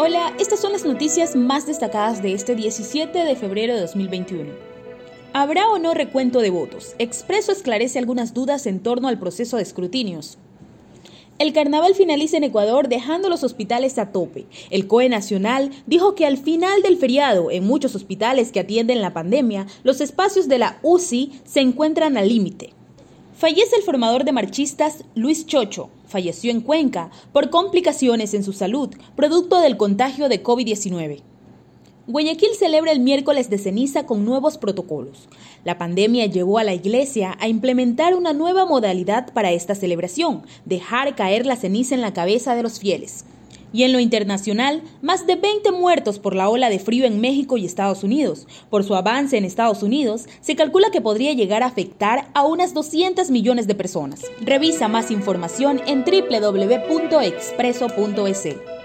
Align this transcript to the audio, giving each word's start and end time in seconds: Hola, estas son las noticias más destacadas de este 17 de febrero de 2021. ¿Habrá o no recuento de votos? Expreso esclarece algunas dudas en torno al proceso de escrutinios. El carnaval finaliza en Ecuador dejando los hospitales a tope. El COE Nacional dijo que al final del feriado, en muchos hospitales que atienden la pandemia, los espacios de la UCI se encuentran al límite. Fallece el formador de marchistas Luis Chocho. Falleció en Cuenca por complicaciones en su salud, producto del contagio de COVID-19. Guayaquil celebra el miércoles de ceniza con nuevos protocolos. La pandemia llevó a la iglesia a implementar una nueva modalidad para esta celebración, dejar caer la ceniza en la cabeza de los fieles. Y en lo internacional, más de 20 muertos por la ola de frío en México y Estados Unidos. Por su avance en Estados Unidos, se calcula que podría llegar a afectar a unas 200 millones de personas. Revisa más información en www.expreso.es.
Hola, 0.00 0.32
estas 0.38 0.60
son 0.60 0.70
las 0.70 0.84
noticias 0.84 1.34
más 1.34 1.66
destacadas 1.66 2.22
de 2.22 2.32
este 2.32 2.54
17 2.54 3.24
de 3.24 3.34
febrero 3.34 3.74
de 3.74 3.80
2021. 3.80 4.52
¿Habrá 5.32 5.68
o 5.70 5.80
no 5.80 5.92
recuento 5.92 6.38
de 6.38 6.50
votos? 6.50 6.94
Expreso 7.00 7.50
esclarece 7.50 7.98
algunas 7.98 8.32
dudas 8.32 8.68
en 8.68 8.78
torno 8.78 9.08
al 9.08 9.18
proceso 9.18 9.56
de 9.56 9.64
escrutinios. 9.64 10.38
El 11.40 11.52
carnaval 11.52 11.96
finaliza 11.96 12.36
en 12.36 12.44
Ecuador 12.44 12.86
dejando 12.86 13.28
los 13.28 13.42
hospitales 13.42 13.98
a 13.98 14.12
tope. 14.12 14.46
El 14.70 14.86
COE 14.86 15.08
Nacional 15.08 15.72
dijo 15.88 16.14
que 16.14 16.26
al 16.26 16.38
final 16.38 16.80
del 16.82 16.96
feriado, 16.96 17.50
en 17.50 17.66
muchos 17.66 17.96
hospitales 17.96 18.52
que 18.52 18.60
atienden 18.60 19.02
la 19.02 19.12
pandemia, 19.12 19.66
los 19.82 20.00
espacios 20.00 20.46
de 20.46 20.58
la 20.58 20.78
UCI 20.84 21.40
se 21.44 21.58
encuentran 21.58 22.16
al 22.16 22.28
límite. 22.28 22.72
Fallece 23.36 23.74
el 23.74 23.82
formador 23.82 24.22
de 24.22 24.30
marchistas 24.30 25.02
Luis 25.16 25.44
Chocho. 25.44 25.90
Falleció 26.08 26.50
en 26.50 26.62
Cuenca 26.62 27.10
por 27.32 27.50
complicaciones 27.50 28.32
en 28.34 28.42
su 28.42 28.52
salud, 28.52 28.88
producto 29.14 29.60
del 29.60 29.76
contagio 29.76 30.28
de 30.28 30.42
COVID-19. 30.42 31.20
Guayaquil 32.06 32.54
celebra 32.58 32.92
el 32.92 33.00
miércoles 33.00 33.50
de 33.50 33.58
ceniza 33.58 34.06
con 34.06 34.24
nuevos 34.24 34.56
protocolos. 34.56 35.28
La 35.64 35.76
pandemia 35.76 36.24
llevó 36.24 36.58
a 36.58 36.64
la 36.64 36.72
iglesia 36.72 37.36
a 37.38 37.48
implementar 37.48 38.14
una 38.14 38.32
nueva 38.32 38.64
modalidad 38.64 39.34
para 39.34 39.52
esta 39.52 39.74
celebración, 39.74 40.44
dejar 40.64 41.14
caer 41.14 41.44
la 41.44 41.56
ceniza 41.56 41.94
en 41.94 42.00
la 42.00 42.14
cabeza 42.14 42.54
de 42.54 42.62
los 42.62 42.78
fieles. 42.78 43.26
Y 43.72 43.82
en 43.82 43.92
lo 43.92 44.00
internacional, 44.00 44.82
más 45.02 45.26
de 45.26 45.36
20 45.36 45.72
muertos 45.72 46.18
por 46.18 46.34
la 46.34 46.48
ola 46.48 46.70
de 46.70 46.78
frío 46.78 47.04
en 47.04 47.20
México 47.20 47.56
y 47.56 47.66
Estados 47.66 48.02
Unidos. 48.02 48.46
Por 48.70 48.84
su 48.84 48.94
avance 48.94 49.36
en 49.36 49.44
Estados 49.44 49.82
Unidos, 49.82 50.26
se 50.40 50.56
calcula 50.56 50.90
que 50.90 51.00
podría 51.00 51.32
llegar 51.32 51.62
a 51.62 51.66
afectar 51.66 52.28
a 52.34 52.44
unas 52.44 52.74
200 52.74 53.30
millones 53.30 53.66
de 53.66 53.74
personas. 53.74 54.22
Revisa 54.40 54.88
más 54.88 55.10
información 55.10 55.80
en 55.86 56.04
www.expreso.es. 56.04 58.77